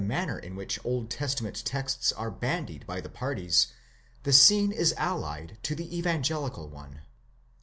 manner 0.03 0.39
in 0.39 0.55
which 0.55 0.83
Old 0.83 1.11
Testament 1.11 1.63
texts 1.63 2.11
are 2.13 2.31
bandied 2.31 2.87
by 2.87 3.01
the 3.01 3.07
parties, 3.07 3.67
the 4.23 4.33
scene 4.33 4.71
is 4.71 4.93
allied 4.97 5.59
to 5.61 5.75
the 5.75 5.95
evangelical 5.95 6.67
one. 6.67 7.03